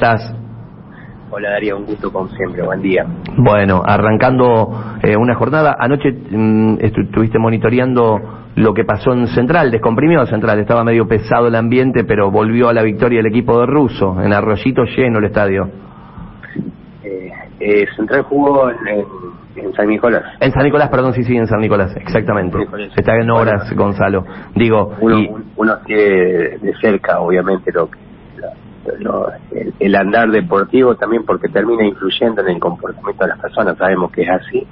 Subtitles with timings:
[0.00, 0.34] estás?
[1.30, 3.04] Hola Darío, un gusto como siempre, buen día.
[3.36, 8.18] Bueno, arrancando eh, una jornada, anoche mm, estuviste monitoreando
[8.56, 12.72] lo que pasó en Central, descomprimió Central, estaba medio pesado el ambiente, pero volvió a
[12.72, 15.68] la victoria el equipo de Russo, en Arroyito lleno el estadio.
[17.04, 17.30] Eh,
[17.60, 19.04] eh, Central jugó en,
[19.62, 20.24] en, San Nicolás.
[20.40, 22.56] En San Nicolás, perdón, sí, sí, en San Nicolás, exactamente.
[22.96, 24.24] Está en horas, Gonzalo.
[24.54, 26.02] Digo, uno, uno tiene
[26.58, 28.09] de cerca, obviamente, lo que
[29.78, 33.76] el, andar deportivo también porque termina influyendo en el comportamiento de las personas.
[33.76, 34.66] Sabemos que es así,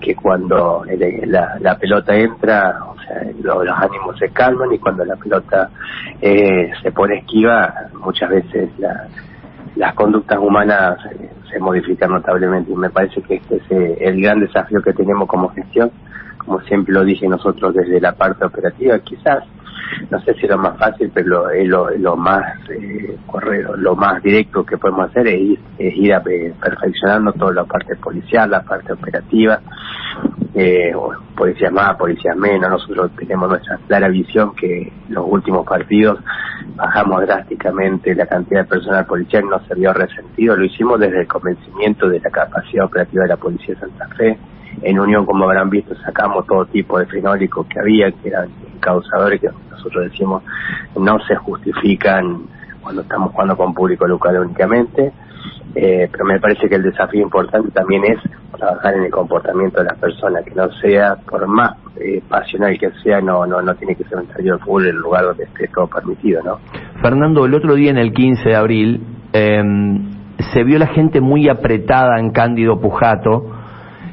[0.00, 0.84] que cuando
[1.26, 5.70] la, pelota entra, o sea, los, ánimos se calman y cuando la pelota
[6.20, 8.70] eh, se pone esquiva, muchas veces
[9.76, 10.98] las conductas humanas
[11.50, 15.28] se modifican notablemente y me parece que este es eh, el gran desafío que tenemos
[15.28, 15.90] como gestión,
[16.38, 19.44] como siempre lo dije nosotros desde la parte operativa, quizás
[20.10, 24.64] no sé si lo más fácil, pero lo, lo, más eh, correo, lo más directo
[24.64, 28.62] que podemos hacer es ir, es ir a, eh, perfeccionando toda la parte policial, la
[28.62, 29.60] parte operativa,
[30.54, 30.92] eh,
[31.36, 32.70] policías más, policías menos.
[32.70, 36.18] Nosotros tenemos nuestra clara visión que los últimos partidos
[36.74, 40.56] bajamos drásticamente la cantidad de personal policial, no se vio resentido.
[40.56, 44.38] Lo hicimos desde el convencimiento de la capacidad operativa de la Policía de Santa Fe.
[44.82, 48.48] En unión, como habrán visto, sacamos todo tipo de fenólicos que había, que eran
[48.78, 50.42] causadores que nosotros decimos
[50.96, 52.42] no se justifican
[52.82, 55.12] cuando estamos jugando con público local únicamente,
[55.74, 58.18] eh, pero me parece que el desafío importante también es
[58.56, 62.90] trabajar en el comportamiento de las personas, que no sea, por más eh, pasional que
[63.02, 65.68] sea, no, no, no tiene que ser un estadio de fútbol el lugar donde esté
[65.68, 66.58] todo permitido, ¿no?
[67.02, 69.62] Fernando, el otro día en el 15 de abril eh,
[70.52, 73.57] se vio la gente muy apretada en Cándido Pujato,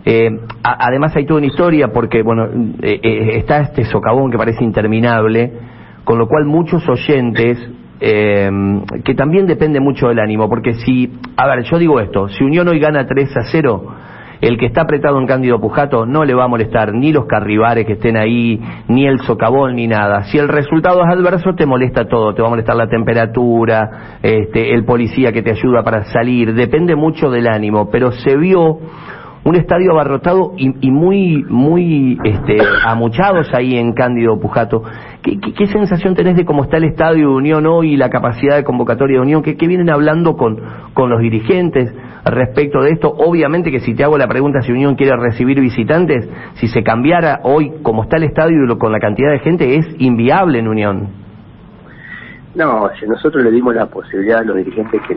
[0.06, 0.30] eh,
[0.64, 2.46] además hay toda una historia porque, bueno,
[2.82, 5.52] eh, eh, está este socavón que parece interminable,
[6.04, 7.58] con lo cual muchos oyentes,
[7.98, 12.68] que también depende mucho del ánimo, porque si, a ver, yo digo esto, si Unión
[12.68, 13.96] hoy gana 3 a 0,
[14.42, 17.88] el que está apretado en Cándido Pujato no le va a molestar ni los carribares
[17.88, 20.26] que estén ahí, ni el socavón, ni nada.
[20.26, 24.74] Si el resultado es adverso, te molesta todo, te va a molestar la temperatura, este,
[24.74, 28.78] el policía que te ayuda para salir, depende mucho del ánimo, pero se vio
[29.46, 34.82] un estadio abarrotado y, muy muy este, amuchados ahí en Cándido Pujato.
[35.22, 38.64] ¿Qué, sensación tenés de cómo está el estadio de Unión hoy y la capacidad de
[38.64, 39.44] convocatoria de Unión?
[39.44, 40.60] ¿Qué, vienen hablando con,
[40.96, 41.94] con los dirigentes
[42.26, 43.10] respecto de esto?
[43.10, 47.42] Obviamente que si te hago la pregunta si Unión quiere recibir visitantes, si se cambiara
[47.44, 51.25] hoy como está el estadio con la cantidad de gente, es inviable en Unión.
[52.56, 55.16] No, si nosotros le dimos la posibilidad a los dirigentes que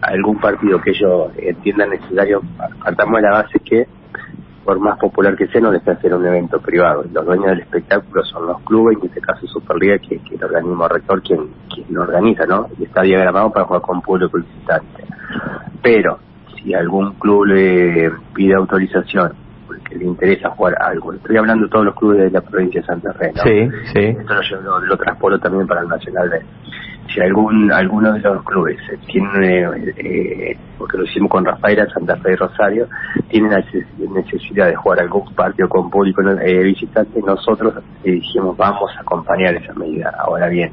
[0.00, 2.40] algún partido que ellos entiendan necesario,
[2.80, 3.88] partamos de la base que,
[4.64, 7.04] por más popular que sea, no les hacer un evento privado.
[7.12, 10.86] Los dueños del espectáculo son los clubes, en este caso Superliga, que, que el organismo
[10.86, 12.68] rector quien, quien lo organiza, ¿no?
[12.78, 15.02] Y está diagramado para jugar con público visitante.
[15.82, 16.20] Pero,
[16.62, 19.32] si algún club le pide autorización
[19.68, 21.12] porque le interesa jugar algo.
[21.12, 23.42] Estoy hablando de todos los clubes de la provincia de Santa Fe, ¿no?
[23.42, 24.00] Sí, sí.
[24.18, 26.40] Esto lo, lo, transporto también para el Nacional B.
[27.12, 32.32] Si algún alguno de los clubes tiene, eh, porque lo hicimos con Rafaela, Santa Fe
[32.32, 32.88] y Rosario,
[33.28, 33.64] tiene la
[34.14, 39.72] necesidad de jugar algún partido con público eh, visitante, nosotros dijimos vamos a acompañar esa
[39.74, 40.12] medida.
[40.18, 40.72] Ahora bien,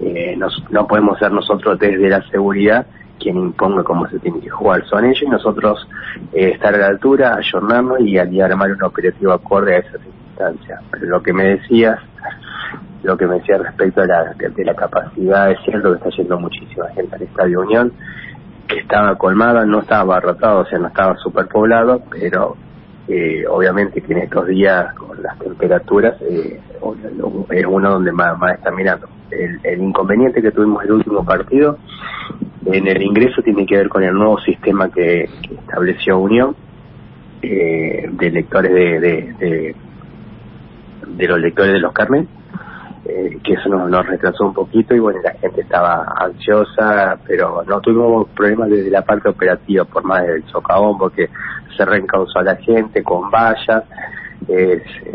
[0.00, 0.36] eh,
[0.70, 2.86] no podemos ser nosotros desde la seguridad
[3.18, 4.84] quien imponga cómo se tiene que jugar.
[4.86, 5.86] Son ellos y nosotros
[6.32, 10.82] eh, estar a la altura, ayornarnos y, y armar un operativo acorde a esas circunstancias.
[10.90, 11.98] Pero lo que me decías,
[13.02, 16.38] lo que me decías respecto a la, de, la capacidad, es cierto que está yendo
[16.38, 17.92] muchísima gente al Estadio Unión,
[18.66, 22.56] que estaba colmada, no estaba abarrotado, o sea, no estaba superpoblado, pero
[23.08, 26.60] eh, obviamente que en estos días con las temperaturas eh,
[27.50, 29.08] es uno donde más, más está mirando.
[29.30, 31.78] El, el inconveniente que tuvimos el último partido
[32.72, 36.54] en el ingreso tiene que ver con el nuevo sistema que, estableció Unión
[37.42, 39.74] eh, de lectores de,
[41.06, 42.28] de, los lectores de los Carmen,
[43.06, 47.64] eh, que eso nos, nos, retrasó un poquito y bueno, la gente estaba ansiosa, pero
[47.66, 51.28] no tuvimos problemas desde la parte operativa, por más del socavón, porque
[51.76, 53.84] se reencausó a la gente con vallas.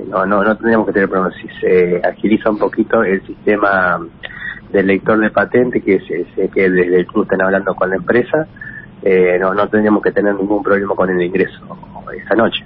[0.10, 1.36] no, no, no tendríamos que tener problemas.
[1.36, 4.00] Si se agiliza un poquito el sistema
[4.74, 8.48] del lector de patente, que que desde el club están hablando con la empresa,
[9.04, 11.60] eh, no, no tendríamos que tener ningún problema con el ingreso
[12.18, 12.64] esta noche.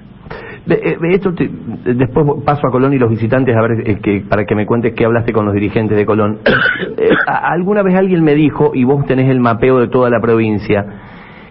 [0.69, 4.53] Eh, esto después paso a Colón y los visitantes a ver eh, que, para que
[4.53, 6.39] me cuentes qué hablaste con los dirigentes de Colón.
[7.27, 10.85] alguna vez alguien me dijo, y vos tenés el mapeo de toda la provincia,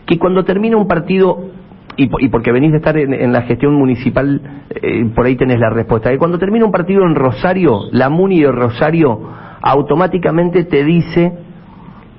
[0.06, 1.48] que cuando termina un partido,
[1.96, 4.40] y, y porque venís de estar en, la gestión municipal,
[5.14, 8.52] por ahí tenés la respuesta, que cuando termina un partido en Rosario, la MUNI de
[8.52, 11.32] Rosario automáticamente te dice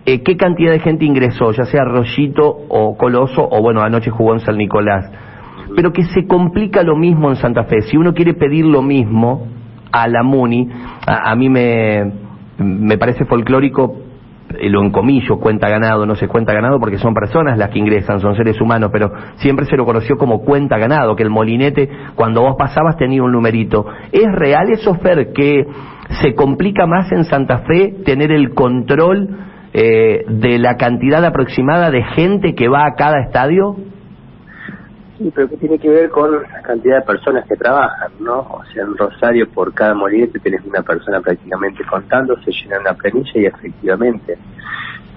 [0.09, 1.51] eh, ¿qué cantidad de gente ingresó?
[1.51, 5.11] Ya sea Rollito o Coloso, o bueno, anoche jugó en San Nicolás.
[5.75, 7.81] Pero que se complica lo mismo en Santa Fe.
[7.81, 9.47] Si uno quiere pedir lo mismo
[9.91, 10.69] a la MUNI,
[11.05, 12.09] a, mí me,
[12.57, 14.06] me parece folclórico
[14.49, 18.35] lo encomillo, cuenta ganado, no se cuenta ganado porque son personas las que ingresan, son
[18.35, 22.55] seres humanos, pero siempre se lo conoció como cuenta ganado, que el molinete cuando vos
[22.57, 23.85] pasabas tenía un numerito.
[24.11, 25.65] ¿Es real eso, Fer, que
[26.21, 29.29] se complica más en Santa Fe tener el control
[29.73, 33.75] eh, de la cantidad aproximada de gente que va a cada estadio?
[35.17, 38.39] Sí, pero que tiene que ver con la cantidad de personas que trabajan, ¿no?
[38.39, 42.93] O sea, en Rosario por cada molinete tenés una persona prácticamente contando, se llena una
[42.93, 44.37] planilla y efectivamente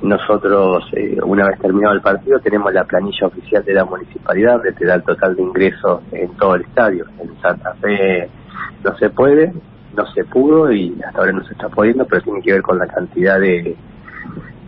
[0.01, 4.73] nosotros, eh, una vez terminado el partido, tenemos la planilla oficial de la municipalidad donde
[4.73, 7.05] te da el total de ingresos en todo el estadio.
[7.19, 8.31] En Santa Fe
[8.83, 9.53] no se puede,
[9.95, 12.79] no se pudo y hasta ahora no se está pudiendo, pero tiene que ver con
[12.79, 13.77] la cantidad de,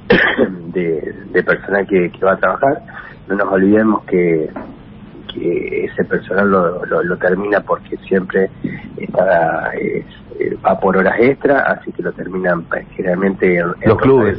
[0.74, 2.82] de, de personal que, que va a trabajar.
[3.28, 4.50] No nos olvidemos que
[5.32, 8.50] que ese personal lo, lo, termina porque siempre
[8.96, 10.04] está eh,
[10.64, 14.38] va por horas extra, así que lo terminan pues, generalmente los clubes.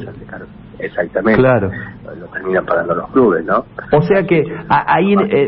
[0.80, 1.40] Exactamente.
[1.40, 1.72] Claro.
[2.19, 3.66] Lo terminan pagando los clubes, ¿no?
[3.92, 5.48] O sea que ahí eh,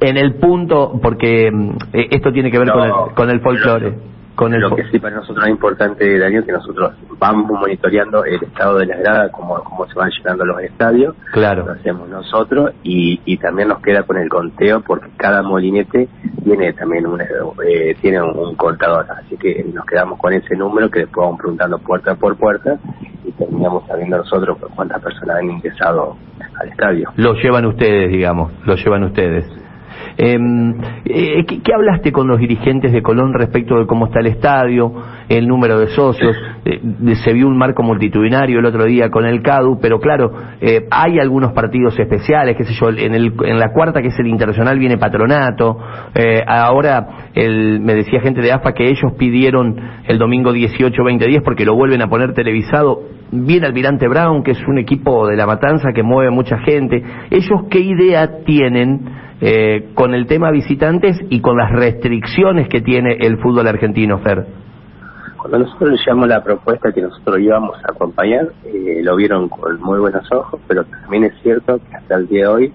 [0.00, 3.94] en el punto, porque mm, eh, esto tiene que ver con el, con el folclore.
[4.38, 8.86] Lo que sí para nosotros es importante, Daniel, que nosotros vamos monitoreando el estado de
[8.86, 11.14] las gradas, cómo, cómo se van llenando los estadios.
[11.32, 11.64] Claro.
[11.64, 16.08] Lo hacemos nosotros y, y también nos queda con el conteo porque cada molinete
[16.44, 19.06] tiene también un, eh, tiene un, contador.
[19.10, 22.78] Así que nos quedamos con ese número que después vamos preguntando puerta por puerta
[23.24, 26.16] y terminamos sabiendo nosotros cuántas personas han ingresado
[26.60, 27.10] al estadio.
[27.16, 29.65] Lo llevan ustedes, digamos, lo llevan ustedes.
[30.18, 34.92] Em, eh, ¿qué, hablaste con los dirigentes de Colón respecto de cómo está el estadio,
[35.28, 36.36] el número de socios?
[36.64, 36.80] Eh,
[37.24, 41.18] se vio un marco multitudinario el otro día con el CADU, pero claro, eh, hay
[41.18, 44.78] algunos partidos especiales, qué sé yo, en, el, en la cuarta que es el Internacional
[44.78, 45.78] viene Patronato,
[46.14, 49.76] eh, ahora el, me decía gente de AFA que ellos pidieron
[50.06, 53.02] el domingo 18-20-10 porque lo vuelven a poner televisado,
[53.32, 57.64] viene Almirante Brown, que es un equipo de la matanza que mueve mucha gente, ellos
[57.70, 63.36] qué idea tienen eh, con el tema visitantes y con las restricciones que tiene el
[63.38, 64.46] fútbol argentino, Fer.
[65.48, 69.80] Cuando nosotros le llevamos la propuesta que nosotros íbamos a acompañar, eh, lo vieron con
[69.80, 72.72] muy buenos ojos, pero también es cierto que hasta el día de hoy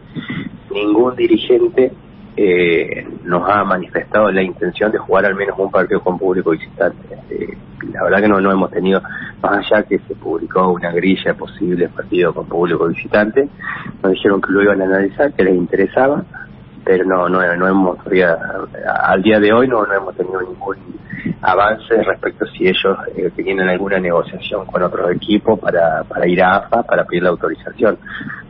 [0.73, 1.91] ningún dirigente
[2.37, 7.17] eh, nos ha manifestado la intención de jugar al menos un partido con público visitante.
[7.29, 7.57] Eh,
[7.91, 9.01] la verdad que no, no hemos tenido,
[9.41, 13.49] más allá que se publicó una grilla de posibles partidos con público visitante,
[14.01, 16.23] nos dijeron que lo iban a analizar, que les interesaba,
[16.83, 18.37] pero no no, no hemos todavía,
[19.03, 20.77] al día de hoy no, no hemos tenido ningún
[21.41, 26.41] avance respecto a si ellos eh, tienen alguna negociación con otros equipos para, para ir
[26.41, 27.97] a AFA para pedir la autorización.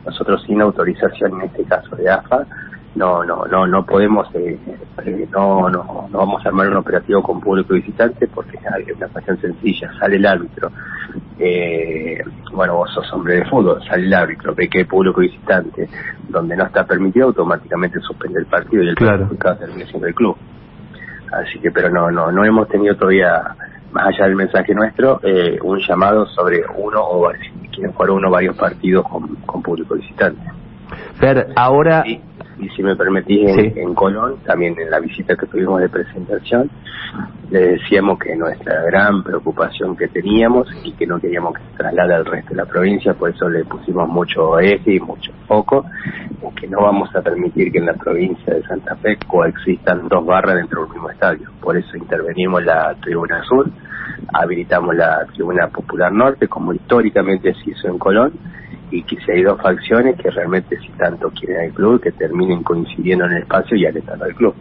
[0.04, 2.46] Nosotros sin autorización en este caso de AFA
[2.94, 4.58] no no no no podemos eh,
[5.04, 9.08] eh, no, no no vamos a armar un operativo con público visitante porque es una
[9.08, 10.70] cuestión sencilla sale el árbitro.
[11.38, 12.22] Eh,
[12.52, 15.88] bueno vos sos hombre de fútbol sale el árbitro ve que hay público visitante
[16.28, 19.28] donde no está permitido automáticamente suspende el partido y el claro.
[19.58, 20.36] termina siendo el club.
[21.32, 23.56] Así que pero no no no hemos tenido todavía
[23.92, 28.30] más allá del mensaje nuestro eh, un llamado sobre uno o si quieren jugar uno
[28.30, 30.42] varios partidos con, con público visitante.
[31.14, 32.04] Fer, ahora
[32.62, 36.70] y si me permitís, en, Colón, también en la visita que tuvimos de presentación,
[37.50, 42.14] le decíamos que nuestra gran preocupación que teníamos y que no queríamos que se traslade
[42.14, 45.84] al resto de la provincia, por eso le pusimos mucho eje y mucho foco,
[46.40, 50.24] es que no vamos a permitir que en la provincia de Santa Fe coexistan dos
[50.24, 51.50] barras dentro del mismo estadio.
[51.60, 53.68] Por eso intervenimos la Tribuna Sur,
[54.32, 58.32] habilitamos la Tribuna Popular Norte, como históricamente se hizo en Colón,
[58.92, 62.62] y que si hay dos facciones que realmente si tanto quieren al club que terminen
[62.62, 64.54] coincidiendo en el espacio y alentando al club.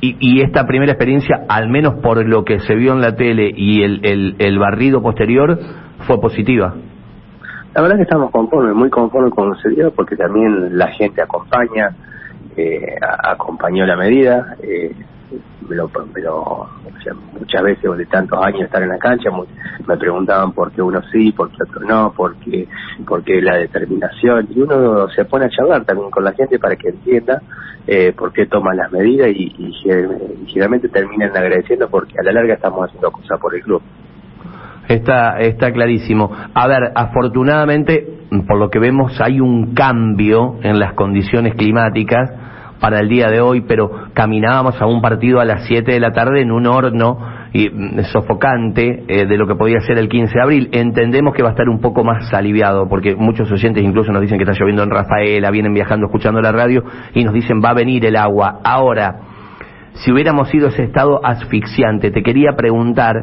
[0.00, 3.50] Y, y, esta primera experiencia, al menos por lo que se vio en la tele
[3.54, 5.58] y el, el, el barrido posterior,
[6.06, 6.74] fue positiva.
[7.74, 10.88] La verdad que estamos conformes, muy conformes con lo que se dio, porque también la
[10.92, 11.90] gente acompaña,
[12.56, 14.56] eh, acompañó la medida.
[14.62, 14.94] Eh,
[15.68, 16.68] pero, pero
[17.38, 19.30] muchas veces de tantos años estar en la cancha
[19.86, 22.66] me preguntaban por qué uno sí, por qué otro no, por qué,
[23.42, 27.42] la determinación y uno se pone a charlar también con la gente para que entienda
[27.86, 29.72] eh, por qué toman las medidas y, y,
[30.46, 33.82] generalmente terminan agradeciendo porque a la larga estamos haciendo cosas por el club.
[34.88, 36.30] Está, está clarísimo.
[36.54, 38.06] A ver, afortunadamente,
[38.46, 42.30] por lo que vemos, hay un cambio en las condiciones climáticas
[42.80, 46.12] para el día de hoy, pero caminábamos a un partido a las 7 de la
[46.12, 47.18] tarde en un horno
[47.52, 50.68] y, mm, sofocante eh, de lo que podía ser el 15 de abril.
[50.72, 54.38] Entendemos que va a estar un poco más aliviado, porque muchos oyentes incluso nos dicen
[54.38, 57.74] que está lloviendo en Rafaela, vienen viajando escuchando la radio y nos dicen va a
[57.74, 58.60] venir el agua.
[58.64, 59.16] Ahora,
[59.94, 63.14] si hubiéramos sido ese estado asfixiante, te quería preguntar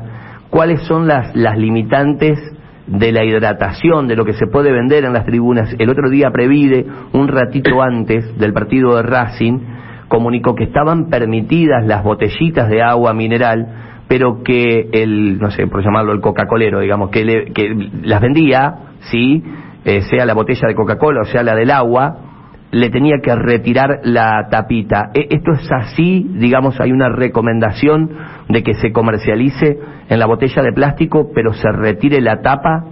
[0.50, 2.40] cuáles son las, las limitantes
[2.88, 5.76] de la hidratación, de lo que se puede vender en las tribunas.
[5.80, 9.60] El otro día Previde, un ratito antes del partido de Racing,
[10.08, 13.68] comunicó que estaban permitidas las botellitas de agua mineral,
[14.08, 18.76] pero que el, no sé, por llamarlo el Coca-Colero, digamos, que, le, que las vendía,
[19.12, 19.44] sí,
[19.84, 22.25] eh, sea la botella de Coca-Cola o sea la del agua,
[22.72, 25.12] le tenía que retirar la tapita.
[25.14, 26.26] ¿E, ¿Esto es así?
[26.36, 28.10] Digamos, hay una recomendación
[28.50, 29.80] de que se comercialice
[30.10, 32.86] en la botella de plástico, pero se retire la tapa.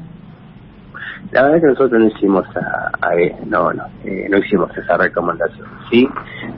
[1.32, 2.92] La verdad es que nosotros no hicimos a,
[3.48, 5.68] no, no, eh, no hicimos esa recomendación.
[5.90, 6.08] Sí,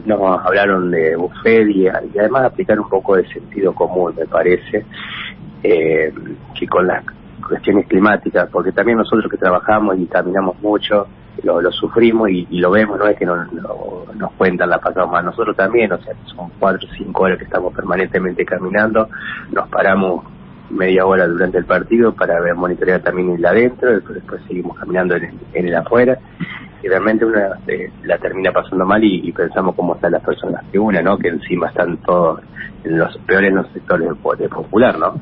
[0.05, 4.85] nos hablaron de buffet y, además aplicar un poco de sentido común, me parece,
[5.63, 6.13] eh,
[6.59, 7.05] que con las
[7.47, 11.07] cuestiones climáticas, porque también nosotros que trabajamos y caminamos mucho,
[11.43, 15.23] lo, lo sufrimos y, lo vemos, no es que no, nos cuentan la pasamos más,
[15.23, 19.09] nosotros también, o sea, son cuatro o cinco horas que estamos permanentemente caminando,
[19.51, 20.23] nos paramos
[20.69, 25.15] media hora durante el partido para ver monitorear también el adentro, después, después seguimos caminando
[25.15, 26.17] en el, en afuera.
[26.83, 30.77] Y realmente una eh, la termina pasando mal y, pensamos cómo están las personas que
[30.77, 31.17] una, ¿no?
[31.17, 32.41] Que encima están todos
[32.83, 35.15] en los peores en los sectores de, popular, ¿no?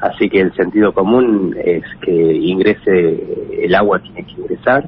[0.00, 4.86] Así que el sentido común es que ingrese el agua tiene que ingresar,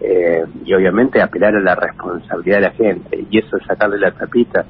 [0.00, 3.24] eh, y obviamente apelar a la responsabilidad de la gente.
[3.30, 4.64] Y eso es sacarle la tapita.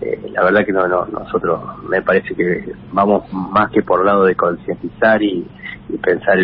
[0.00, 4.24] Eh, la verdad que no, no nosotros me parece que vamos más que por lado
[4.24, 5.46] de concientizar y,
[6.02, 6.36] pensar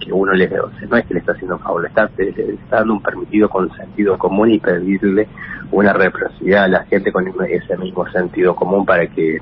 [0.00, 2.94] que uno le no es que le está haciendo un favor le está, está dando
[2.94, 5.28] un permitido con sentido común y pedirle
[5.70, 9.38] una reciprocidad a la gente con ese mismo sentido común para que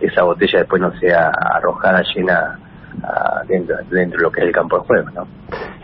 [0.00, 2.58] esa botella después no sea arrojada llena
[3.48, 5.26] dentro, dentro de lo que es el campo de juego, ¿no?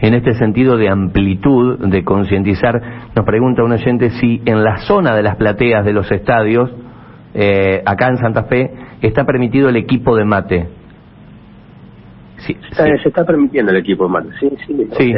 [0.01, 2.81] En este sentido de amplitud, de concientizar,
[3.15, 6.71] nos pregunta un oyente si en la zona de las plateas de los estadios,
[7.35, 10.69] eh, acá en Santa Fe, está permitido el equipo de mate.
[12.39, 14.89] Sí, Se está permitiendo el equipo de mate, sí, sí.
[14.99, 15.15] sí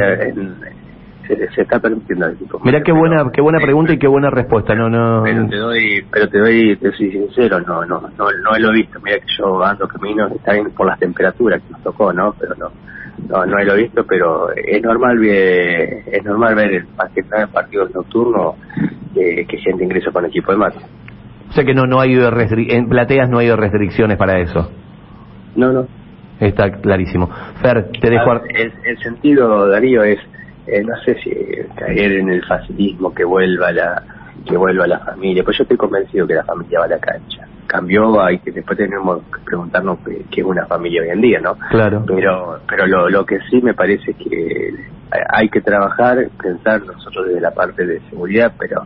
[1.27, 2.59] se, está permitiendo el tipo.
[2.63, 4.75] Mira qué buena qué buena pregunta y qué buena respuesta.
[4.75, 5.23] No no.
[5.23, 8.73] Pero te doy pero te doy te soy sincero no no no no lo he
[8.73, 8.99] visto.
[9.03, 12.55] Mira que yo ando camino está bien por las temperaturas que nos tocó no pero
[12.55, 12.71] no
[13.29, 18.55] no no lo he visto pero es normal ver, es normal ver en partidos nocturnos
[19.13, 20.79] que gente ingresa con equipo de mate.
[21.49, 22.17] O sea que no no hay
[22.69, 24.69] en plateas no hay restricciones para eso.
[25.55, 25.87] No no.
[26.39, 27.29] Está clarísimo.
[27.61, 28.33] Fer, te dejo.
[28.49, 30.19] el, el sentido, Darío, es
[30.67, 31.31] eh, no sé si
[31.75, 34.03] caer en el facilismo que vuelva la
[34.45, 37.47] que vuelva la familia, pues yo estoy convencido que la familia va a la cancha.
[37.65, 41.57] Cambió, hay que después tenemos que preguntarnos qué, es una familia hoy en día, ¿no?
[41.69, 42.03] Claro.
[42.05, 44.71] Pero pero lo, lo que sí me parece que
[45.29, 48.85] hay que trabajar, pensar nosotros desde la parte de seguridad, pero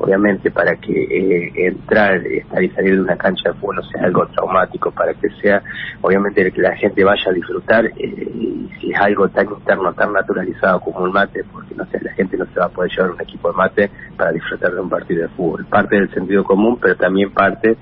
[0.00, 4.04] obviamente para que eh, entrar, estar y salir de una cancha de fútbol no sea
[4.04, 5.62] algo traumático, para que sea,
[6.00, 10.12] obviamente que la gente vaya a disfrutar, eh, y si es algo tan interno, tan
[10.12, 13.10] naturalizado como un mate, porque no sé, la gente no se va a poder llevar
[13.10, 15.66] un equipo de mate para disfrutar de un partido de fútbol.
[15.66, 17.76] Parte del sentido común, pero también parte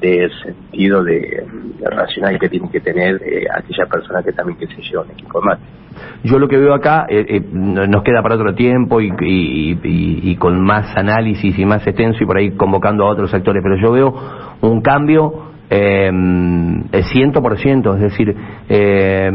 [0.00, 1.44] del sentido de,
[1.82, 5.40] racional que tiene que tener eh, aquella persona que también que se lleva un equipo
[5.40, 5.77] de mate.
[6.24, 7.06] Yo lo que veo acá
[7.52, 12.36] nos queda para otro tiempo y, y con más análisis y más extenso y por
[12.36, 14.14] ahí convocando a otros actores, pero yo veo
[14.60, 16.10] un cambio eh,
[17.12, 18.34] ciento por ciento, es decir,
[18.68, 19.30] eh,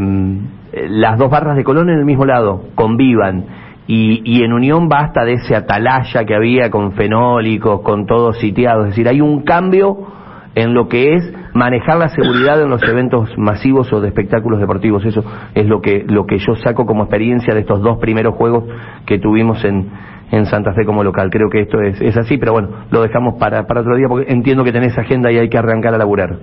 [0.88, 3.44] las dos barras de Colón en el mismo lado, convivan.
[3.86, 8.84] Y, y, en unión basta de ese atalaya que había con fenólicos, con todo sitiado.
[8.84, 10.06] Es decir, hay un cambio
[10.54, 15.04] en lo que es manejar la seguridad en los eventos masivos o de espectáculos deportivos.
[15.04, 18.64] Eso es lo que, lo que yo saco como experiencia de estos dos primeros juegos
[19.06, 19.90] que tuvimos en,
[20.30, 21.30] en Santa Fe como local.
[21.30, 24.32] Creo que esto es, es así, pero bueno, lo dejamos para, para otro día porque
[24.32, 26.38] entiendo que tenés agenda y hay que arrancar a laburar.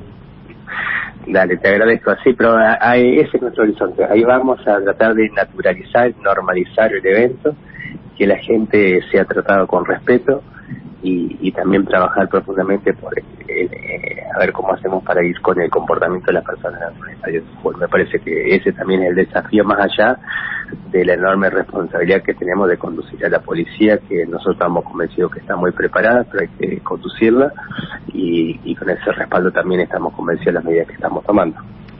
[1.28, 4.04] Dale, te agradezco así, pero ese es nuestro horizonte.
[4.04, 7.56] Ahí vamos a tratar de naturalizar, normalizar el evento,
[8.18, 10.42] que la gente sea tratada con respeto
[11.04, 15.70] y, y también trabajar profundamente por eh, a ver cómo hacemos para ir con el
[15.70, 16.82] comportamiento de las personas
[17.26, 17.78] en el fútbol.
[17.80, 20.18] Me parece que ese también es el desafío más allá
[20.92, 25.32] de la enorme responsabilidad que tenemos de conducir a la policía, que nosotros estamos convencidos
[25.32, 27.52] que está muy preparada, pero hay que conducirla
[28.14, 31.58] y, y con ese respaldo también estamos convencidos de las medidas que estamos tomando.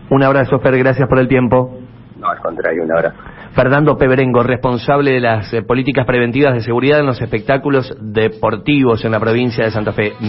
[0.10, 1.78] Un abrazo, Fer, gracias por el tiempo.
[2.18, 3.18] No, al contrario, un abrazo.
[3.54, 9.12] Fernando Peberengo, responsable de las eh, políticas preventivas de seguridad en los espectáculos deportivos en
[9.12, 10.14] la provincia de Santa Fe.